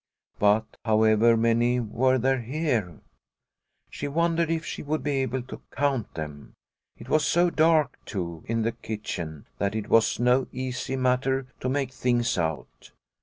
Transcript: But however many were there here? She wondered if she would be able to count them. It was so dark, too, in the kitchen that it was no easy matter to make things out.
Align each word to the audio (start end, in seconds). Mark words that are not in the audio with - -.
But 0.39 0.77
however 0.83 1.37
many 1.37 1.79
were 1.79 2.17
there 2.17 2.41
here? 2.41 3.01
She 3.91 4.07
wondered 4.07 4.49
if 4.49 4.65
she 4.65 4.81
would 4.81 5.03
be 5.03 5.17
able 5.21 5.43
to 5.43 5.61
count 5.69 6.15
them. 6.15 6.55
It 6.97 7.07
was 7.07 7.23
so 7.23 7.51
dark, 7.51 7.99
too, 8.05 8.43
in 8.47 8.63
the 8.63 8.71
kitchen 8.71 9.45
that 9.59 9.75
it 9.75 9.89
was 9.89 10.19
no 10.19 10.47
easy 10.51 10.95
matter 10.95 11.45
to 11.59 11.69
make 11.69 11.91
things 11.93 12.35
out. 12.35 12.93